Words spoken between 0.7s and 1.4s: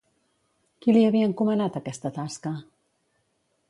Qui li havia